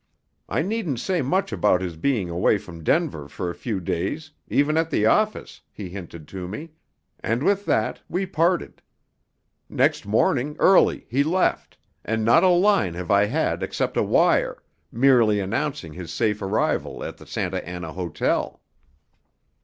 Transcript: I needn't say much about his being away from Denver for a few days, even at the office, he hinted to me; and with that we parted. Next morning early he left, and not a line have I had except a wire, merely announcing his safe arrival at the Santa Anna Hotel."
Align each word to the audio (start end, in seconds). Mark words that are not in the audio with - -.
I 0.49 0.63
needn't 0.63 0.99
say 0.99 1.21
much 1.21 1.51
about 1.53 1.79
his 1.79 1.95
being 1.95 2.27
away 2.27 2.57
from 2.57 2.83
Denver 2.83 3.27
for 3.27 3.51
a 3.51 3.53
few 3.53 3.79
days, 3.79 4.31
even 4.47 4.75
at 4.75 4.89
the 4.89 5.05
office, 5.05 5.61
he 5.71 5.89
hinted 5.89 6.27
to 6.29 6.47
me; 6.47 6.71
and 7.19 7.43
with 7.43 7.67
that 7.67 8.01
we 8.09 8.25
parted. 8.25 8.81
Next 9.69 10.07
morning 10.07 10.55
early 10.57 11.05
he 11.07 11.23
left, 11.23 11.77
and 12.03 12.25
not 12.25 12.43
a 12.43 12.47
line 12.47 12.95
have 12.95 13.11
I 13.11 13.25
had 13.25 13.61
except 13.61 13.95
a 13.95 14.01
wire, 14.01 14.63
merely 14.91 15.39
announcing 15.39 15.93
his 15.93 16.11
safe 16.11 16.41
arrival 16.41 17.03
at 17.03 17.17
the 17.17 17.27
Santa 17.27 17.63
Anna 17.63 17.91
Hotel." 17.93 18.59